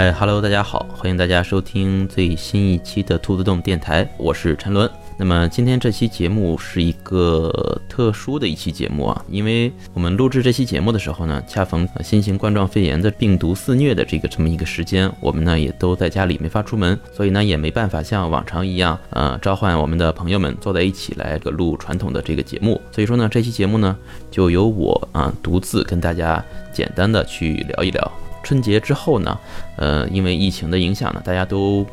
[0.00, 4.90] 哎，Hello，大家好，欢迎大家收听最新一期的兔子洞电台，我是陈伦。
[5.18, 7.52] 那么今天这期节目是一个
[7.86, 22.80] 特殊的一期节目啊，因为我们录制这期节目的时候呢，恰逢新型冠状肺炎的病毒肆虐的这个这么一个时间，我们呢也都在家里没法出门，所以呢也没办法像往常一样，呃，召唤我们的朋友们坐在一起来个录传统的这个节目。
[22.90, 23.94] 所以说呢，这期节目呢
[24.30, 28.10] 就由我啊独自跟大家简单的去聊一聊。
[28.42, 29.38] 春节之后呢，
[29.76, 31.86] 呃，因为疫情的影响呢，大家都。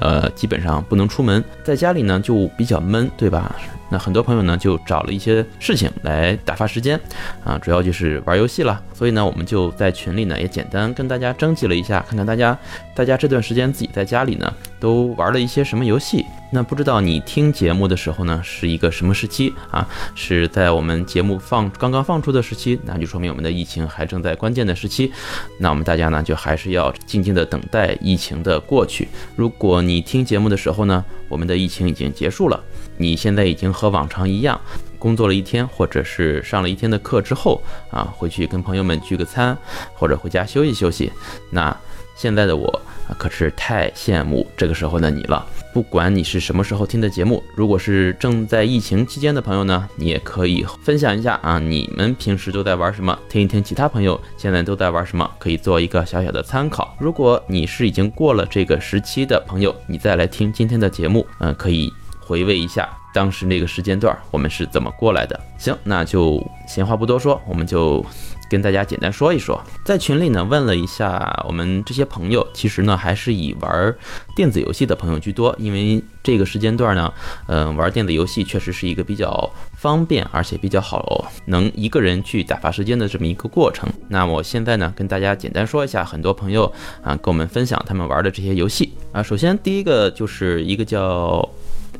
[0.00, 3.54] 呃，基本上不能出门，在家里呢就比较闷，对吧？
[3.90, 6.98] 那很多朋友呢就找了一些事情来打发时间，
[7.44, 8.82] 啊，主要就是玩游戏了。
[8.92, 12.56] 所以呢，我们就在群里呢也简单跟大家征集了一下，看看大家
[12.94, 16.24] 大家这段时间自己在家里呢都玩了一些什么游戏。
[16.52, 19.88] 那不知道你听节目的时候呢是一个什么时期啊？
[20.14, 25.12] 是在我们节目放刚刚放出的时期，那就说明我们的疫情还正在关键的时期。
[25.58, 29.08] 那我们大家呢就还是要静静的等待疫情的过去。
[29.34, 32.62] 如果你听节目的时候呢，我们的疫情已经结束了。
[32.96, 34.58] 你现在已经和往常一样，
[34.98, 39.58] 工作了一天，或者是上了一天的课之后啊，回去跟朋友们聚个餐，
[39.92, 41.12] 或者回家休息休息。
[41.50, 41.76] 那
[42.16, 42.80] 现在的我
[43.18, 45.44] 可是太羡慕这个时候的你了。
[45.74, 53.18] 不管你是什么时候听的节目，如果是正在疫情期间的朋友呢，你也可以分享一下啊，你们平时都在玩什么？
[53.28, 56.96] 听一听其他朋友现在都在玩什么，可以做一个小小的参考。
[57.00, 61.92] 如果你是已经过了这个时期的朋友，你再来听今天的节目，嗯，可以。
[62.26, 65.38] 回味一下当时那个时间段，我们是怎么过来的？
[65.58, 68.04] 行，那就闲话不多说，我们就
[68.50, 69.62] 跟大家简单说一说。
[69.84, 73.94] 在群里呢，问了一下我们这些朋友，其实呢还是以玩
[74.34, 77.12] 电子游戏的朋友居多，因为这个时间段呢，
[77.46, 83.88] 嗯，玩电子游戏确实是一个比较方便，而且比较好能一个人去打发时间的这么一个过程。
[84.08, 86.64] 那我现在呢，跟大家简单说一下，很多朋友
[87.00, 89.22] 啊跟我们分享他们玩的这些游戏啊。
[89.22, 91.48] 首先第一个就是一个叫。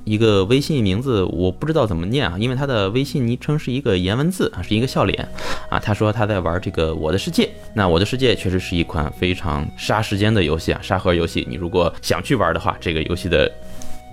[0.05, 5.29] 一个微信名字我不知道怎么念啊，因为他的微信昵称是一个颜文字啊，是一个笑脸
[5.69, 5.79] 啊。
[5.79, 7.45] 他说他在玩这个《我的世界》，
[7.75, 11.47] 那《我的世界》确实是一款非常杀时间的游戏啊，沙盒游戏。
[11.49, 13.51] 你如果想去玩的话，这个游戏的。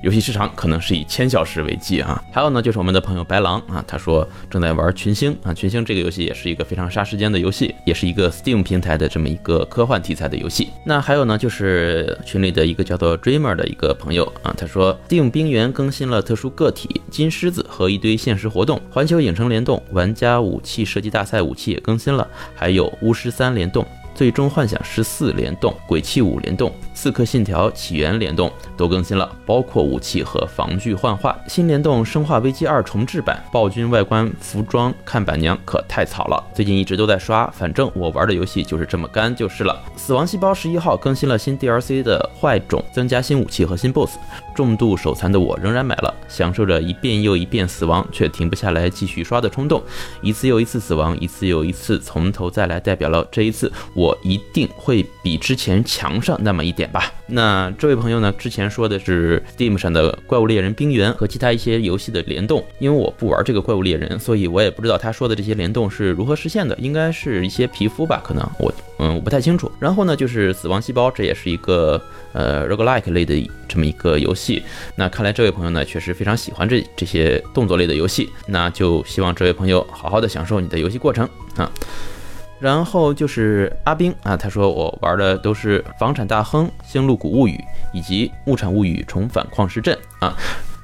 [0.02, 10.70] 游戏时长可能是以千小时为计啊，还有呢，就是我们的朋友白狼啊，他说正在玩群星啊，群星这个游戏也是一个非常杀时间的游戏，也是一个 Steam 平台的这么一个科幻题材的游戏。
[10.84, 23.86] 那还有呢，就是群里的一个叫做 Dreamer 的一个朋友啊，他说 Steam 冰原更新了特殊个体金狮子和一堆限时活动，环球影城联动，玩家武器设计大赛武器也更新了，还有巫师三联动。
[24.14, 31.36] 最终幻想十四联动，鬼泣五联动，刺客信条起源联动都更新了，包括武器和防具幻化。
[31.48, 36.44] 新联动生化危机二重置版，暴君外观、服装、看板娘可太草了。
[36.54, 39.82] 最近一直都在刷，反正我玩的游戏就是这么干就是了。
[39.96, 44.20] 死亡细胞十一号更新了新 DLC 的坏种，增加新武器和新 BOSS。
[44.54, 49.82] 重度手残的我仍然买了，享受着一遍又一遍死亡却停不下来继续刷的冲动。
[50.22, 57.12] 一次又一次死亡，一次又一次从头再来，代表了这一次我一定会比之前强上那么一点吧。
[57.28, 58.32] 那这位朋友呢？
[58.38, 68.22] 之前说的是 Steam 上的怪物猎人冰原和其他一些游戏的联动，因为我不玩这个怪物猎人，所以我也不知道他说的这些联动是如何实现的，应该是一些皮肤吧？
[68.24, 69.72] 可能我嗯我不太清楚。
[69.80, 72.02] 然后呢，就是死亡细胞，这也是一个
[72.34, 74.62] 呃 roguelike 类的这么一个游戏。
[74.96, 78.30] 那看来这位朋友呢，确实非常喜欢这这些动作类的游戏。
[78.48, 81.72] 那就希望这位朋友好好的享受你的游戏过程啊。
[82.62, 87.60] 然后就是阿冰啊，他说我玩的都是房产大亨、星露谷物语
[87.92, 90.34] 以及牧场物语重返矿石镇啊。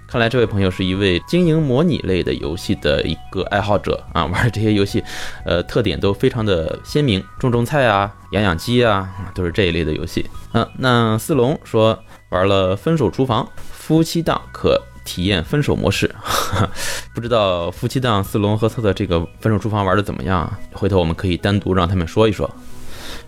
[0.10, 5.04] 看来这位朋友是一位经营模拟类的游戏的一个爱好者啊，玩的这些游戏，
[5.46, 10.26] 呃，特点都非常的鲜明，种种菜啊、养养鸡啊，都是这一类的游戏。
[10.54, 14.82] 嗯，那四龙说玩了分手厨房，夫妻档可。
[15.08, 16.14] 体验分手模式，
[17.16, 20.52] 不知道夫妻档四龙和策策这个分手厨房玩的怎么样？
[20.74, 22.50] 回头我们可以单独让他们说一说。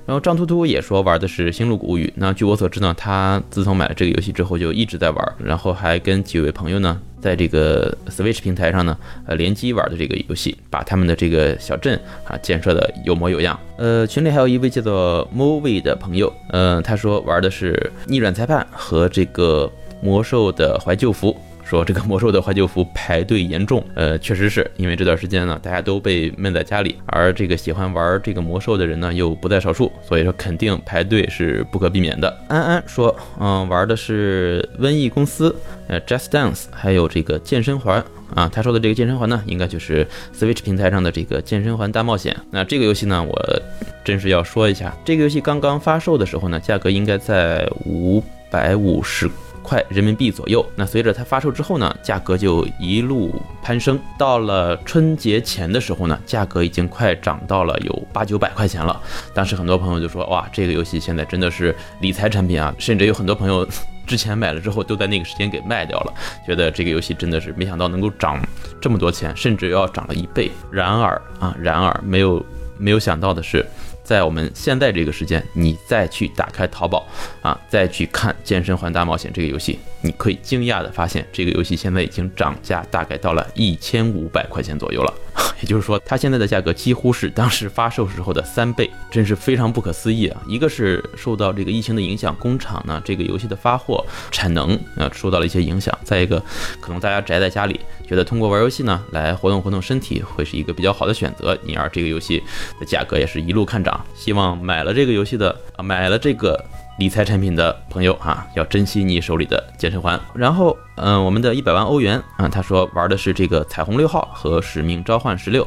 [0.06, 8.98] 然后张突突也说玩的是《星露谷物语》，那据我所知呢，他自从买了这个游戏之后就一直在玩，然后还跟几位朋友呢在这个 Switch 平台上呢
[9.28, 13.58] 呃联机玩的这个游戏，把他们的这个小镇啊建设的有模有样。
[13.78, 19.72] 呃，群里还有一位叫做 Movie 的朋友，呃，他说玩的是逆转裁判和这个
[20.02, 21.38] 魔兽的怀旧服。
[21.69, 32.36] 说这个魔兽的怀旧服排队严重，呃，确实是因为这段时间呢，大家都被闷在家里，而这个喜欢玩这个魔兽的人呢又不在少数，所以说肯定排队是不可避免的。
[32.48, 35.56] 安安说，嗯，玩的是瘟疫公司，
[35.88, 42.36] 呃，Just Dance，还有这个健身环啊，他说的这个健身环呢，应该就是 Switch 平台上的这个健身环大冒险。
[42.50, 43.62] 那这个游戏呢，我
[44.04, 49.30] 真是要说一下，这个游戏刚刚发售的时候呢，价格应该在五百五十。
[49.69, 54.00] 块人民币左右，那随着它发售之后呢，价格就一路攀升。
[54.18, 59.00] 到了春节前的时候呢，价格已经快涨到了有八九百块钱了。
[59.31, 63.68] 当时很多朋友就说：“哇，这个游戏现在真的是理财产品啊！”甚至有很多朋友
[64.07, 66.13] 之前买了之后，都在那个时间给卖掉了，
[66.48, 68.42] 觉得这个游戏真的是没想到能够涨
[68.81, 70.50] 这么多钱，甚至要涨了一倍。
[70.72, 72.44] 然而啊，然而没有
[72.80, 73.63] 没有想到的是。
[74.04, 77.06] 在我们现在这个时间，你再去打开淘宝
[77.42, 85.13] 啊，再去看《健身环大冒险》这个游戏，你可以惊讶的发现，这个游戏现在已经涨价，大概到了一千五百块钱左右了。
[85.62, 90.41] 也就是说，它现在的价格几乎是当时发售时候的三倍，真是非常不可思议啊！
[90.47, 96.41] 一个是受到这个疫情的影响，工厂呢这个游戏的发货产能啊受到了一些影响；再一个，
[96.80, 102.41] 可能大家宅在家里，觉得通过玩游戏呢来活动活动身体会是一个比较好的选择，因而这个游戏
[102.80, 104.06] 的价格也是一路看涨。
[104.15, 106.63] 希望买了这个游戏的啊，买了这个。
[107.00, 110.19] 理财产品的朋友哈，要珍惜你手里的健身环。
[110.34, 115.66] 然后，嗯，我们的一百万欧元啊，他说玩的是这个彩虹六号和使命召唤十六。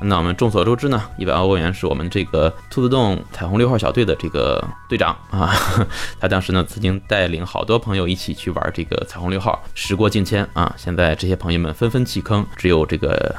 [0.00, 5.54] 那我们众所周知呢，一百万欧元是我们这个兔子洞彩虹六号小队的这个队长啊。
[6.18, 13.32] 他当时呢，曾经带领好多朋友一起去玩这个彩虹六号，时过境迁啊，现在这些朋友们纷纷弃坑，只有这个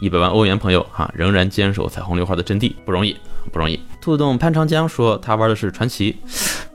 [0.00, 3.16] 一百万欧元朋友哈，仍然坚守彩虹六号的阵地，不容易，
[3.52, 3.78] 不容易。
[4.00, 6.16] 兔子洞潘长江说他玩的是传奇。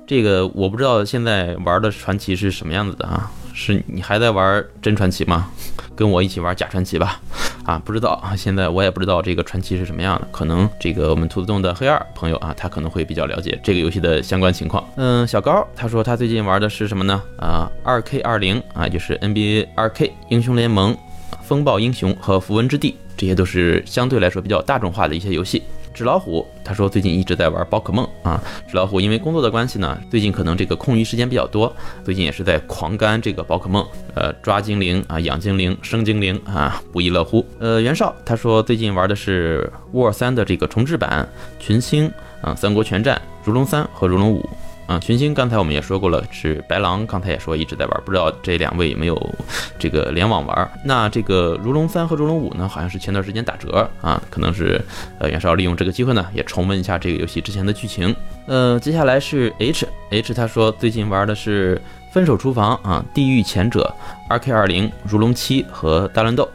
[0.05, 3.31] 这个我不知道现在玩的传奇是什么样子的啊？
[3.53, 5.49] 是你还在玩真传奇吗？
[5.95, 7.21] 跟我一起玩假传奇吧。
[7.63, 10.27] 啊，不知道啊，现在我也不知道这个传奇是什么样的。
[10.31, 14.83] 可能这个我们兔子洞的黑二朋友啊，他可能会比较了解这个游戏的相关情况。
[14.97, 17.21] 嗯，小高他说他最近玩的是什么呢？
[17.39, 20.97] 啊，二 K 二零啊，就是 NBA 二 K 英雄联盟、
[21.41, 25.63] 风暴英雄和符文之地，这些都是相对来说比较大众化的一些游戏。
[25.93, 31.73] 纸老虎他说最近一直在玩宝可梦啊，纸老虎因为工作的关系呢，最近可能这个空余时间比较多，
[32.03, 37.45] 最近也是在狂干这个宝可梦，呃，抓精灵啊，养精灵，生精灵啊，不亦乐乎。
[37.59, 41.25] 呃，袁绍他说最近玩的是 War 三的这个重置版
[41.59, 42.11] 群星
[42.41, 44.49] 啊，三国全战、如龙三和如龙五。
[44.85, 49.35] 啊，群星刚才我们也说过了，是白狼，刚才也说一直在玩，不知道这两位有没有
[49.79, 50.71] 这个联网玩。
[50.83, 54.83] 那这个如龙三和如龙五呢，好像是前段时间打折啊，可能是
[55.19, 58.13] 呃袁绍利用这个机会呢，也重温一下这个游戏之前的剧情。
[58.45, 61.81] 呃，接下来是 H H，他说最近玩的是
[62.11, 63.93] 分手厨房啊，地狱前者、
[64.29, 66.47] 二 K 二零、如龙七和大乱斗。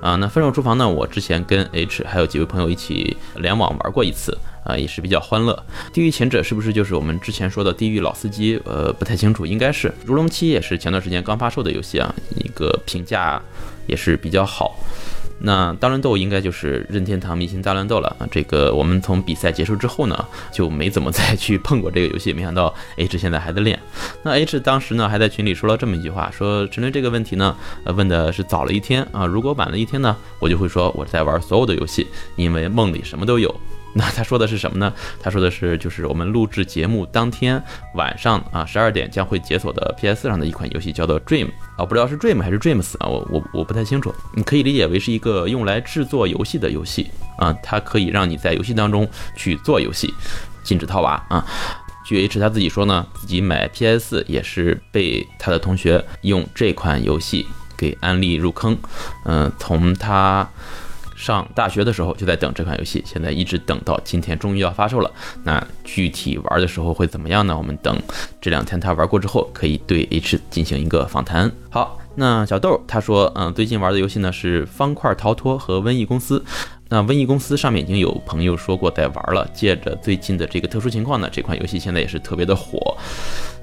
[0.00, 4.36] 啊，那分手厨房呢，我之前跟 H 还有几位朋友一起联网玩过一次。
[4.64, 5.64] 啊，也是比较欢乐。
[5.94, 8.60] 地狱前者是不是就是我们之前说的地狱老司机？
[8.66, 9.90] 呃，不太清楚，应该是。
[10.04, 13.40] 如龙七也是前段时间刚发售的游戏啊，一个评价
[13.86, 14.76] 也是比较好。
[15.40, 18.26] 那大乱斗应该就是任天堂明星大乱斗了啊。
[18.30, 22.32] 这个我们从比赛结束之后呢，就没怎么再去碰过这个游戏。
[22.32, 23.78] 没想到 H 现在还在练。
[24.22, 29.24] 那 H 当时呢还在群里说了这么一句话，说针对这个问题呢，呃，问的是早了一天啊。
[29.26, 32.06] 如果晚了一天呢，我就会说我在玩所有的游戏，
[32.36, 33.54] 因为梦里什么都有。
[33.98, 34.94] 那他说的是什么呢？
[35.20, 37.60] 他说的是，就是我们录制节目当天
[37.94, 44.14] 晚上啊，十二点将会解锁的 PS 上的一款游戏，叫做 Dream 啊，不知道是 Dream 还是 Dreams 啊，我我我不太清楚。
[44.36, 50.14] 你可以理解为是一个用来制作游戏的游戏啊，它可以让你在游戏当中去做游戏，
[50.62, 51.44] 禁止套娃啊。
[52.06, 57.44] 据 H 他自己说呢，自己买 PS 也是被他的同学用这款游戏
[57.76, 58.78] 给安利入坑，
[59.24, 60.48] 嗯，从他。
[61.18, 65.10] 上大学的时候就在等这款游戏，现在一直等到今天，终于要发售了。
[65.42, 67.58] 那具体玩的时候会怎么样呢？
[67.58, 68.00] 我们等
[68.40, 71.50] 这两天他玩过之后，可以对 H 进行一个访谈。
[71.70, 76.44] 好，那小豆他说，嗯，最近玩的游戏呢是方块逃脱和瘟疫公司。
[76.90, 82.96] 那瘟疫公司上面已经有朋友说过在玩了，借着最近的这个特殊情况呢，这款游戏现在也是特别的火。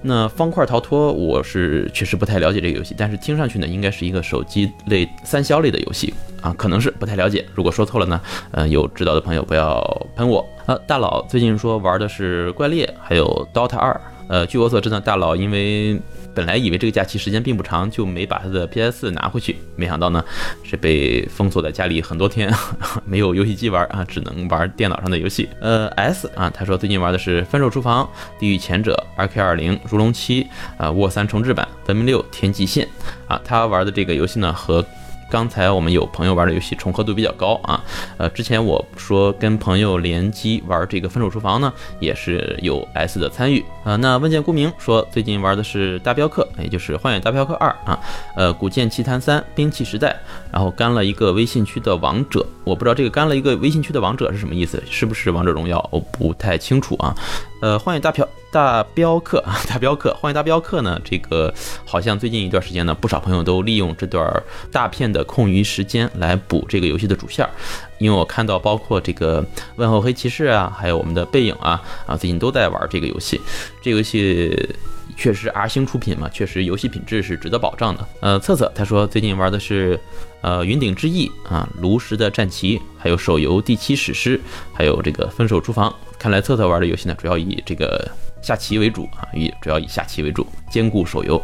[0.03, 7.43] 那方块逃脱我是确实不太了解这个游戏，但是听上去呢，应该是一个手机类三消类的游戏啊，可能是不太了解。
[7.55, 9.81] 如果说错了呢，呃，有知道的朋友不要
[10.15, 10.45] 喷我。
[10.67, 13.99] 呃，大佬最近说玩的是怪猎，还有 DOTA 二。
[14.27, 15.99] 呃，据我所知呢，大佬因为
[16.33, 20.23] 本来以为这个假期时间并不长，就没把他的 PS 拿回去，没想到呢
[20.63, 22.51] 是被封锁在家里很多天，
[23.05, 25.47] 没有游戏机玩啊，只能玩电脑上的游戏。
[25.61, 28.03] 呃，S 啊，他说最近玩的是《分手厨房》
[28.39, 30.43] 《地狱前者》《2K 二零》《如龙七》
[30.77, 32.85] 啊，《沃三重置版》《文明六天际线》
[33.31, 34.83] 啊，他玩的这个游戏呢和。
[35.29, 37.83] 刚才我们有朋友玩的游戏重合度比较高啊，
[38.17, 43.95] 呃，之前我说跟朋友联机玩这个分手厨房呢，也是有 S 的参与啊。
[43.95, 47.99] 那问剑孤明说最近玩的是大镖客，也就是荒野大镖客二啊，
[48.35, 50.15] 呃，古剑奇谭三，兵器时代，
[50.51, 55.85] 然后干了一个微信区的王者，我不知道这个干了一个微信区的王者是什么意思，是不是王者荣耀？
[55.91, 57.15] 我不太清楚啊。
[57.61, 64.25] 呃，荒野大嫖大镖客啊，大镖客，荒 野大镖客呢，这个好像最近一段时间呢，不少朋友都利用这段
[64.71, 67.51] 大片的空余时间来补这个游戏的主线儿，
[67.97, 69.45] 因为我看到包括这个
[69.75, 73.41] 问候黑骑士啊，还有我们的背影啊，啊，最近都在玩这个游戏，
[73.81, 74.57] 这游戏。
[75.17, 78.05] 确实，R 星出品嘛，确实游戏品质是值得保障的。
[78.19, 79.97] 呃，策策他说最近玩的是，
[80.41, 84.39] 呃，云顶之弈啊，炉石的战旗，还有手游第七史诗，
[84.73, 85.93] 还有这个分手厨房。
[86.19, 88.05] 看来策策玩的游戏呢，主要以这个
[88.45, 91.41] 下棋为主啊，以主要以下棋为主，兼顾手游。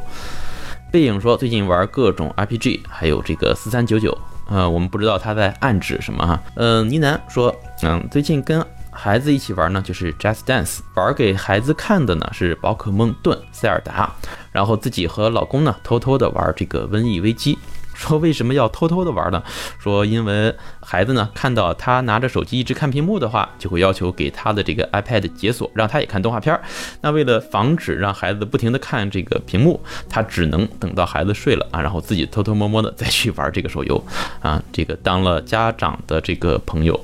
[0.92, 4.16] 背影说最近玩各种 RPG，还有这个四三九九，
[4.48, 6.40] 呃，我们不知道他在暗指什么哈。
[6.56, 8.64] 呃，呢喃说，嗯，最近跟。
[8.94, 14.14] 孩子一起玩呢，就是 Just Dance，玩给孩子看的呢是宝可梦盾塞尔达，
[14.52, 17.58] 然后自己和老公呢偷偷的玩这个瘟疫危机。
[18.02, 19.42] 说为什么要偷偷的玩呢？
[19.80, 26.60] 说因为孩子呢看到他拿着手机一直看屏幕的话，就会要求给他的这个 iPad 解锁，让他也看动画片。
[27.02, 29.80] 那为了防止让孩子不停的看这个屏幕，
[30.10, 34.04] 他只能等到孩子睡了啊，然后自己偷偷摸摸的再去玩这个手游
[34.42, 34.62] 啊。
[34.72, 37.00] 这个当了家长的这个朋友。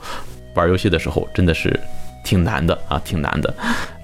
[0.55, 1.79] 玩游戏的时候真的是
[2.23, 3.53] 挺难的啊，挺难的。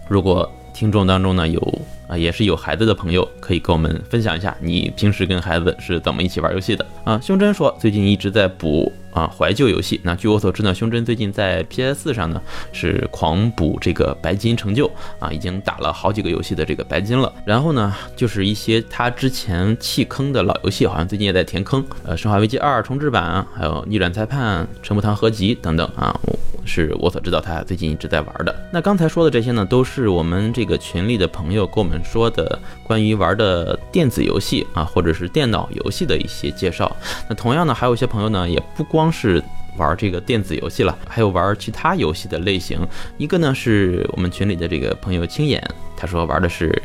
[0.08, 1.60] 如果听众当中呢有
[2.08, 7.20] 啊，也是有孩子的朋友，可以跟我们分享一下你平时跟孩子是怎么一起玩游戏的啊。
[7.22, 8.92] 胸针说最近一直在补。
[9.14, 10.02] 啊，怀旧游戏。
[10.02, 12.42] 那据我所知呢，胸针最近在 PS 上呢
[12.72, 17.32] 是狂补这个白金成就啊，已经打了好几个游戏的这个白金了。
[17.46, 21.86] 然后呢，就是一些他之前弃坑的老游戏，好像最近也在填坑。
[22.04, 26.20] 呃，生化危机二重置版，还有逆转裁判、陈木堂合集等等啊，
[26.66, 28.68] 是我所知道他最近一直在玩的。
[28.74, 36.96] 那刚才说的这些呢，都是我们这个群里的朋友跟我们说的关于玩的电子游戏啊，或者是电脑游戏的一些介绍。
[37.28, 39.12] 那同样呢，还有一些朋友呢，也不光。
[39.14, 39.42] 是
[39.78, 42.80] 玩这个电子游戏了，还有玩其他游戏的类型。
[43.18, 45.64] 一个呢是我们群里的这个朋友青眼，
[45.96, 46.82] 他说玩的是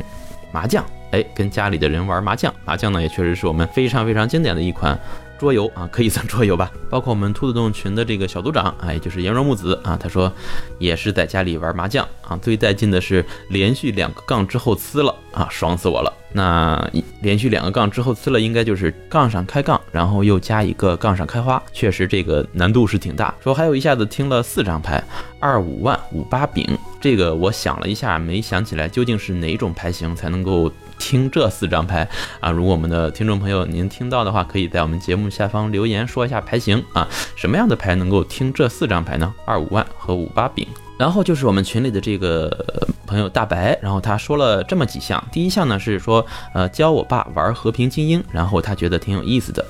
[0.52, 2.54] 麻将，哎，跟家里的人玩麻将。
[2.66, 4.98] 麻将呢也确实是我们非常非常经典的一款。
[5.38, 6.70] 桌游啊，可以算桌游吧。
[6.90, 10.32] 包括我们兔子洞群的这个小组长，哎，就是颜若木子啊，他说
[10.78, 12.36] 也是在家里玩麻将啊。
[12.42, 16.12] 最带劲的是连续两个杠之后呲了啊，爽死我了。
[16.32, 16.90] 那
[17.22, 23.34] 连续两个杠之后呲了，应该就是杠上开杠，然后又加一个杠上开花，确实这个难度是挺大。
[23.40, 25.02] 说还有一下子听了四张牌，
[25.40, 26.66] 二五万五八饼，
[27.00, 30.70] 这个我想了一下，没想起来究竟是哪种牌型才能够。
[31.00, 32.08] 听这四张牌
[32.40, 32.50] 啊！
[32.50, 37.06] 如果我们的听众朋友您听到的话，可以在我们节目下方留言说一下牌型啊，
[37.36, 39.32] 什么样的牌能够听这四张牌呢？
[39.44, 40.66] 二五万和五八饼。
[40.98, 42.66] 然后就是我们群里的这个
[43.06, 45.22] 朋友大白，然后他说了这么几项。
[45.32, 49.64] 第一项呢是说，呃，教我爸玩和平精英，然后他觉得挺有意思的。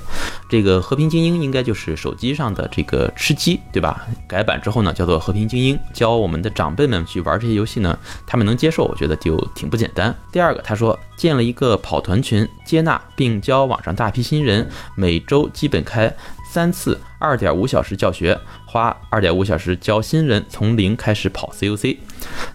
[0.48, 4.06] 这个和平精英应该就是手机上的这个吃鸡，对吧？
[4.26, 5.78] 改版之后呢，叫做和平精英。
[5.92, 10.14] 教我们的长辈们去玩这些游戏呢，他们能接受，我觉得就挺不简单。
[10.32, 16.10] 第二个，他说建了一个跑团群，接纳并教网上大批新人，每周基本开。
[16.50, 21.98] 三次二点五小时教学，花二点五小时教新人从零开始跑 CUC。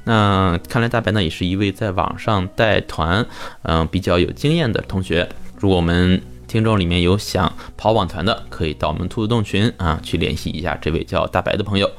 [0.05, 3.25] 那看来大白呢也是一位在网上带团，
[3.61, 5.29] 嗯，比较有经验的同学。
[5.59, 6.21] 如果我们
[6.53, 11.89] 听众里面有想跑网团的，可以到我们兔子洞群啊去联系一下这位叫大白的朋友。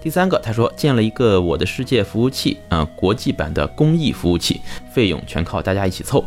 [0.00, 4.62] 第三个，他说建了一个我的世界服务器，啊，国际版的公益服务器，
[4.94, 6.24] 费用全靠大家一起凑。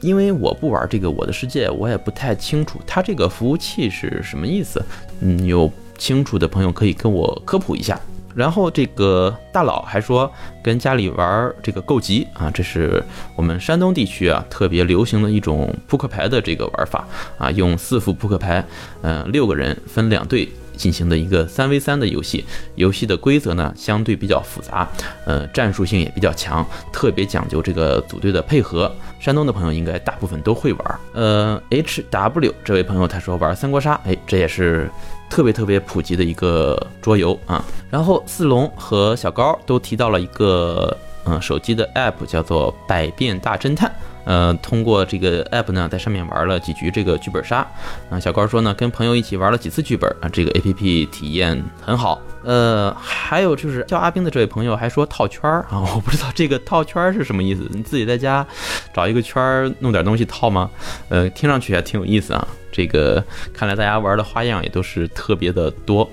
[0.00, 4.84] 因为我不玩这个我的世界，我也不太清楚它这个服务器是什么意思。
[5.20, 8.00] 嗯，有清楚的朋友可以跟我科普一下。
[8.38, 13.02] 然后这个大佬还说跟家里玩这个够级啊，这是
[13.34, 17.04] 我们山东地区啊特别流行的一种扑克牌的这个玩法
[17.36, 18.64] 啊，用四副扑克牌，
[19.02, 22.44] 嗯，六个人分两队进行的一个三 v 三的游戏。
[22.76, 24.88] 游戏的规则呢相对比较复杂，
[25.24, 28.88] 呃，战术性也比较强，特别讲究这个组队的配合。
[29.18, 31.00] 山东的朋友应该大部分都会玩。
[31.12, 34.88] 呃，H W 这位朋友他说玩三国杀，哎，这也是。
[35.30, 43.94] 特别特别普及的一个桌游啊，然后四龙和小高都提到了一个嗯手机的 app，叫做百变大侦探。
[44.28, 47.66] 呃，通过这个 app 呢，在上面玩了几局这个剧本杀。
[48.10, 52.20] 啊，小高说呢，跟朋友一起玩了几次剧本啊，这个 app 体验很好。
[52.44, 57.66] 呃，还有就是叫阿冰的这位朋友还说套圈儿 啊，我不知道这个套圈儿是什么意思。
[57.70, 58.46] 你自己在家
[58.92, 60.70] 找一个圈儿弄点东西套吗？
[61.08, 62.46] 呃，听上去还挺有意思啊。
[62.70, 66.06] 这个看来大家玩的花样也都是特别的多。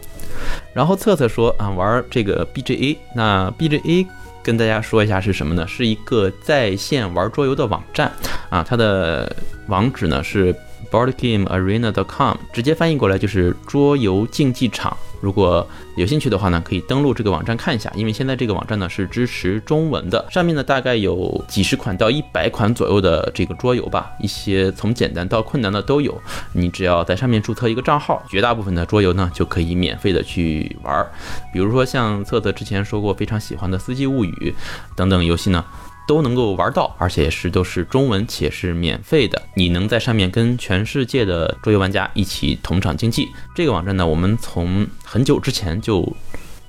[0.73, 4.07] 然后策策说啊，玩这个 BGA，那 BGA
[4.45, 5.67] 跟大家说一下是什么呢？
[5.67, 8.11] 是一个在线玩桌游的网站
[8.51, 9.35] 啊，它的
[9.65, 10.55] 网址呢是
[10.91, 14.95] boardgamearena.com，直接翻译过来就是桌游竞技场。
[15.21, 26.21] 如果有兴趣的话呢，可以登录这个网站看一下，因为现在这个网站呢是支持中文的，上面呢大概有几十款到一百款左右的这个桌游吧，一些从简单到困难的都有。
[26.53, 31.09] 你只要在上面注册一个账号，绝大部分的桌游呢就可以免费的去玩儿。
[31.51, 34.53] 比如说像策策之前说过非常喜欢的《四季物语》
[34.95, 35.65] 等等游戏呢。
[36.07, 39.41] 都能够玩到，而且是都是中文且是免费的。
[39.55, 43.27] 你能在上面跟全世界的桌游玩家一起同场竞技。
[43.55, 46.15] 这个网站呢，我们从很久之前就。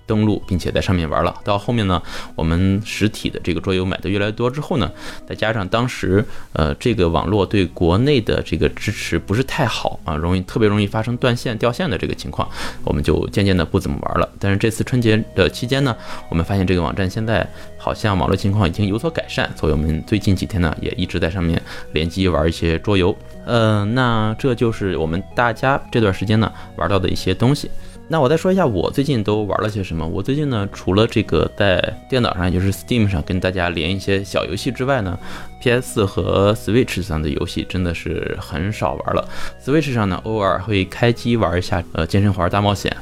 [0.06, 2.00] 登录并且在上面玩了，到后面呢，
[2.34, 4.90] 我们实体的这个桌游买的越来越多之后呢，
[5.28, 12.48] 再加上当时呃这个网络对国内的这个支持不是太好啊，容易特别容易发生断线掉线的这个情况，
[12.84, 14.28] 我们就渐渐的不怎么玩了。
[14.38, 15.96] 但是这次春节的期间呢，
[16.28, 17.46] 我们发现这个网站现在
[17.76, 21.60] 好像网络情况已经有所改善，所以我们最近几天呢也一直在上面
[21.92, 23.16] 联机玩一些桌游。
[23.44, 27.70] 呃，那这就是我们大家这段时间呢玩到的一些东西。
[28.08, 30.06] 那我再说一下我最近都玩了些什么。
[30.06, 35.18] 我最近呢，除了这个在电脑上，也就是 Steam 上跟大家连一些小游戏之外呢
[35.60, 39.28] ，PS 和 Switch 上的游戏真的是很少玩了。
[39.60, 42.96] Switch 上呢，偶尔会开机玩一下呃健身环大冒险，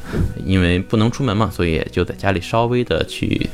[0.44, 3.50] 因为不能出门嘛，所以就在家里稍微的去。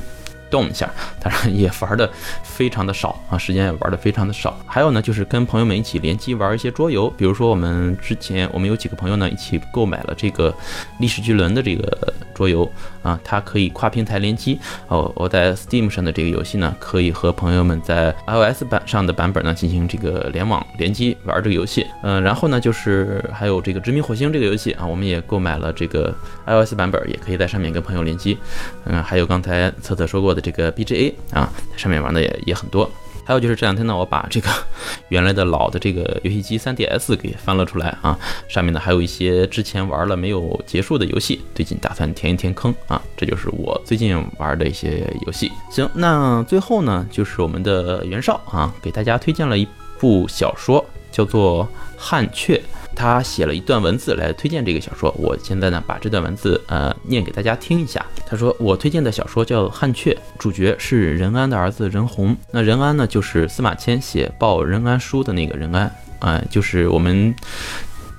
[0.51, 0.91] 动一下，
[1.23, 2.11] 当然也 玩的
[2.43, 4.59] 非常的少啊，时间也玩的非常的少。
[4.67, 10.53] 还有呢，就是跟朋友们一起联机玩一些桌游，比如说我们之前我们有几个朋友呢一起购买了这个
[10.99, 12.71] 历史巨轮的这个桌游
[13.03, 15.11] 啊，它可以跨平台联机哦。
[15.15, 21.87] 我在 Steam 上的这个游戏呢，可以和朋友们在 iOS 版上的版本呢进行这个联网联机玩这个游戏。
[22.03, 26.13] 嗯，然后呢，就是还有这个殖民火星这个游戏啊，我们也购买了这个
[26.47, 28.37] iOS 版本，也可以在上面跟朋友联机。
[28.85, 30.40] 嗯，还有刚才策策说过的。
[30.41, 32.91] 这个 BGA 啊，上面玩的也也很多。
[33.23, 34.49] 还有就是这两天呢，我把这个
[35.09, 43.01] 原来的老的这个游戏机 3DS 给翻了出来啊，上面呢还有一些之前玩了没有结束的游戏，最近打算填一填坑啊。
[43.17, 45.53] 这就是我最近玩的一些游戏。
[45.71, 49.69] 行，那最后呢，就是我们的袁绍啊，给大家推荐了一
[50.01, 51.65] 部小说，叫做
[51.97, 52.57] 《汉阙》。
[52.95, 58.05] 他写了一段文字来推荐这个小说，我现在呢把这段文字呃念给大家听一下。
[58.27, 62.37] 他说我推荐的小说叫《汉阙》，主角是任安的儿子任洪。
[62.53, 67.35] 那任安呢就是司马迁写《报任安书》的那个任安啊，就是我们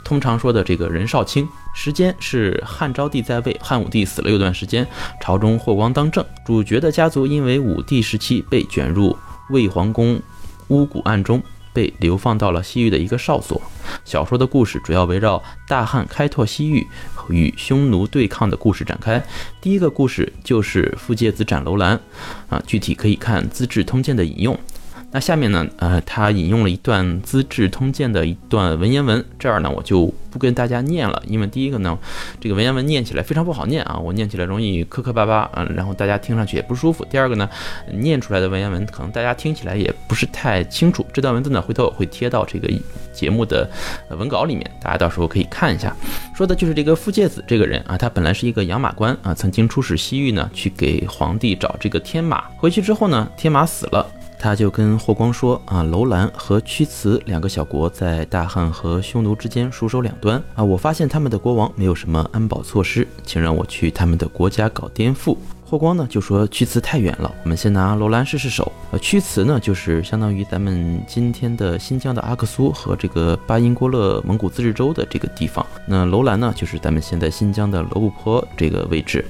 [0.03, 1.47] 通常说的这个任少卿。
[1.73, 4.85] 时间是汉昭帝在位，汉武帝死了有段时间，
[5.21, 6.25] 朝中霍光当政。
[6.45, 9.17] 主角的家族因为武帝时期被卷入
[9.51, 10.21] 魏皇宫
[10.67, 11.41] 巫蛊案中。
[11.73, 13.61] 被流放到了西域的一个哨所。
[14.05, 16.85] 小说的故事主要围绕大汉开拓西域
[17.29, 19.23] 与匈奴对抗的故事展开。
[19.61, 21.99] 第一个故事就是傅介子斩楼兰，
[22.49, 24.59] 啊，具体可以看《资治通鉴》的引用。
[25.13, 31.97] 那下面呢，呃，他引用了一段《资治通鉴》的一段文言文，这儿呢我就不跟大家念了，因为第一个呢，
[32.39, 37.05] 这个文言文念起来非常不好念啊，我念起来容易磕磕巴巴，嗯，然后大家听上去也不舒服。
[37.09, 37.49] 第二个呢，
[37.91, 41.05] 念出来的文言文可能大家听起来也不是太清楚。
[41.11, 42.69] 这段文字呢，回头我会贴到这个
[43.11, 43.69] 节目的
[44.17, 45.93] 文稿里面，大家到时候可以看一下。
[46.33, 52.45] 说的就是这个傅介子这个人啊，他本来是一个养马官啊，曾经出使西域呢，去给皇帝找这个天马。
[52.55, 54.09] 回去之后呢，天马死了。
[54.41, 65.37] 他就跟霍光说啊，楼兰和屈辞两个小国在大汉和匈奴之间戍守两端啊，我发现他们的国王没有什么安保措施，请让我去他们的国家搞颠覆。
[65.63, 68.71] 霍光呢就说屈辞太远了，我们先拿楼兰试试手。
[68.91, 75.63] 呃，屈辞呢就是相当于咱们今天的新疆的阿克苏和这个巴音郭勒蒙古自治州的这个地方。
[75.85, 79.23] 那楼兰呢就是咱们现在新疆的罗布泊这个位置。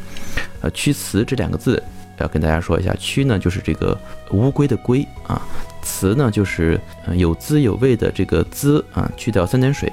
[0.61, 1.83] 呃，屈辞这两个字。
[2.21, 3.97] 要跟大家说一下，曲呢就是这个
[4.31, 5.41] 乌龟的龟啊，
[5.81, 6.79] 雌呢就是
[7.15, 9.91] 有滋有味的这个滋啊，去掉三点水。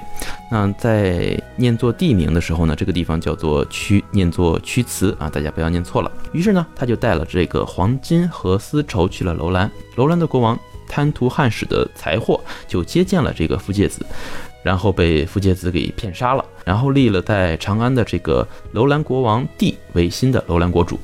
[0.51, 6.11] 那在念作地名的时候呢，这个地方叫做曲，念作屈词啊，大家不要念错了。
[6.31, 9.69] 于是呢，他就带了这个黄金和丝绸去了楼兰。
[9.95, 14.03] 楼兰的国王贪图汉使的财货，就接见了这个傅介子，
[14.63, 20.99] 然后被傅介子给骗杀了，然后立了在长安的这个楼兰国王帝为新的楼兰国主。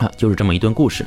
[0.00, 1.06] 啊，就是这么一段故事。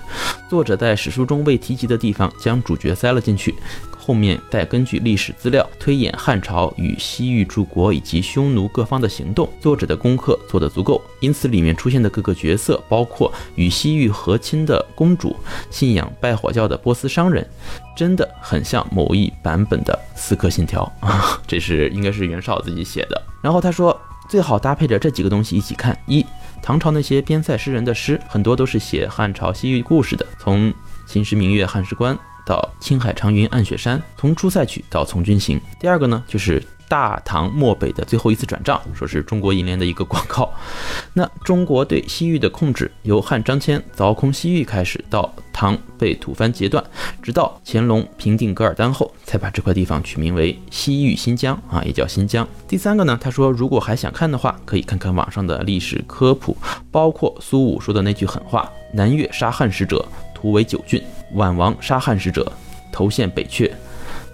[0.49, 3.53] 作者在史书中未提及的地方将主角塞了进去。
[3.97, 15.34] 后面再根据历史资料推演汉朝与西域诸国以及匈奴各方的行动，作者的功课做得足够，因此里面出现的各个角色，包括与西域和亲的公主、
[15.71, 17.47] 信仰拜火教的波斯商人，
[17.95, 23.21] 真的很像某一版本的《刺客信条》啊， 这是应该是袁绍自己写的。
[23.41, 26.25] 然后他说，最好搭配着这几个东西一起看：一，
[26.63, 30.71] 唐朝那些边塞诗人的诗，很多都是写汉朝西域故事的，从
[31.06, 32.15] 《秦时明月汉时关》。
[32.45, 35.58] 到青海长云暗雪山，从《出塞曲》到《从军行》。
[35.80, 36.62] 第二个呢，就是
[36.93, 40.47] 大唐漠北的最后一次转账，说是中国银联的一个广告。
[41.12, 46.84] 那中国对西域的控制，由汉张骞凿空西域开始，到唐被吐蕃截断，
[47.19, 52.47] 直到乾隆平定噶尔丹后，才把这块地方取名为西域新疆啊，也叫新疆。
[52.67, 56.56] 第三个呢，他说如果还想看的话，可以看看网上的历史科普，
[56.91, 61.01] 包括苏武说的那句狠话：“南越杀汉使者，图为九郡。”
[61.34, 62.51] 宛王杀汉使者，
[62.91, 63.71] 头献北阙；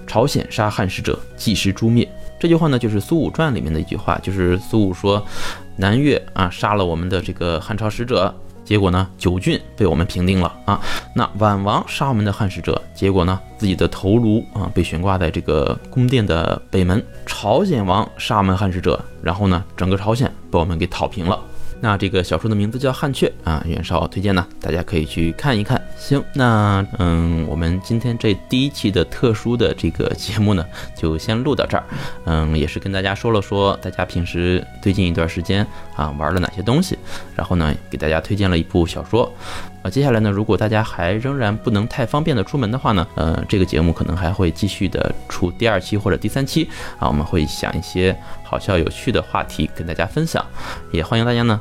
[0.06, 2.06] 朝鲜杀汉使者，祭师诛灭。
[2.39, 5.21] 这句话呢，就是《苏武传》里面的一句话，就是苏武说，
[5.75, 10.80] 南越啊杀了我们的这个汉朝使者，结果呢九郡被我们平定了啊。
[11.13, 17.04] 那宛王杀我们的汉使者，结果呢自己的头颅啊被悬挂在这个宫殿的北门。
[17.25, 21.38] 朝鲜王杀我们汉使者，然后呢整个朝鲜被我们给讨平了。
[21.82, 25.82] 那这个小说的名字叫《汉阙》啊，袁绍推荐呢，大家可以去看一看。
[25.98, 30.65] 行，那嗯，我们今天这第一期的特殊的这个节目呢，
[30.96, 31.84] 就先录到这儿。
[32.26, 35.65] 嗯，也是跟大家说了说，大家平时最近一段时间
[35.96, 36.98] 啊玩了哪些东西，
[37.36, 39.32] 然后呢，给大家推荐了一部小说。
[39.82, 48.13] 啊，接下来呢，如果大家还仍然不能太方便的出门的话呢，呃，这个节目可能还会继续的出第二期或者第三期啊，我们会想一些
[48.44, 50.46] 好笑有趣的话题跟大家分享，
[50.92, 51.58] 也欢迎大家呢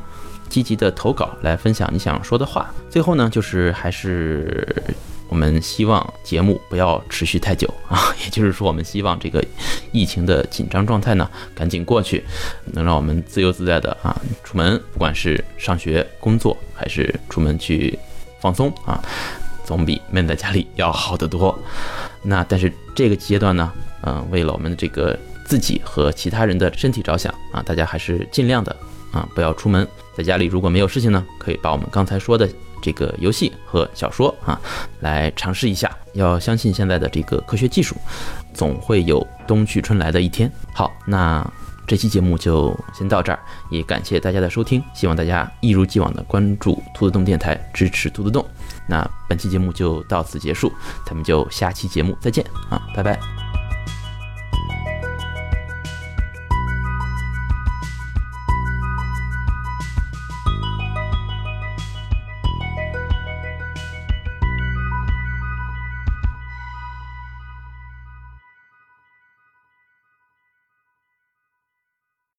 [0.49, 2.69] 积极的投稿来分享你想说的话。
[2.91, 4.67] 最后呢，就是还是
[5.29, 9.45] 我们希望节目不要持续太久 啊，也就是说，我们希望这个
[9.93, 12.25] 疫情的紧张状态呢赶紧过去，
[12.73, 17.97] 能让我们自由自在的啊出门，不管是上学、工作还是出门去。
[18.41, 19.03] 放松啊，
[19.65, 21.59] 总比闷在家里要好得多。
[22.23, 23.73] 那但是这个阶段呢，
[24.03, 28.75] 嗯，为了我们的这个自己和其他人的身体着想啊，大家还是尽量的
[29.13, 29.87] 啊，不要出门。
[30.17, 32.49] 在家里如果没有事情呢，可以把我们刚才说的
[32.83, 34.61] 这个游戏和小说啊，
[35.01, 35.97] 来尝试一下。
[36.15, 37.95] 要相信现在的这个科学技术，
[38.53, 40.51] 总会有冬去春来的一天。
[40.73, 41.49] 好，那。
[41.89, 43.39] 这期节目就先到这儿，
[43.71, 48.47] 也感谢大家的收听，希望大家一如既往的关注兔子洞电台，支持兔子洞。
[48.87, 50.71] 那本期节目就到此结束，
[51.07, 53.38] 咱们就下期节目再见啊，拜拜。